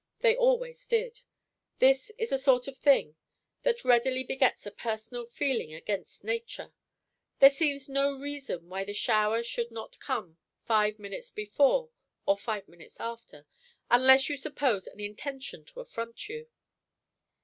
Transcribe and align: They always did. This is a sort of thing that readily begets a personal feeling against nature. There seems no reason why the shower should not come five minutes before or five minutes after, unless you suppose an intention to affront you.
They 0.21 0.35
always 0.35 0.83
did. 0.87 1.21
This 1.77 2.09
is 2.17 2.31
a 2.31 2.39
sort 2.39 2.67
of 2.67 2.75
thing 2.75 3.17
that 3.61 3.85
readily 3.85 4.23
begets 4.23 4.65
a 4.65 4.71
personal 4.71 5.27
feeling 5.27 5.75
against 5.75 6.23
nature. 6.23 6.73
There 7.37 7.51
seems 7.51 7.87
no 7.87 8.15
reason 8.17 8.67
why 8.67 8.83
the 8.83 8.95
shower 8.95 9.43
should 9.43 9.69
not 9.69 9.99
come 9.99 10.39
five 10.65 10.97
minutes 10.97 11.29
before 11.29 11.91
or 12.25 12.35
five 12.35 12.67
minutes 12.67 12.99
after, 12.99 13.45
unless 13.91 14.27
you 14.27 14.37
suppose 14.37 14.87
an 14.87 14.99
intention 14.99 15.65
to 15.65 15.81
affront 15.81 16.27
you. 16.27 16.47